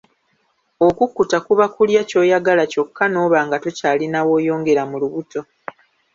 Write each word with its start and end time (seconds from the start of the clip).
Okukutta 0.87 1.37
kuba 1.45 1.65
kulya 1.75 2.01
ky'oyagala 2.09 2.63
ky'okka 2.71 3.05
n'oba 3.09 3.39
nga 3.45 3.57
tokyalina 3.63 4.19
w'oyongera 4.27 4.83
mu 4.89 4.95
lubuto. 5.01 5.39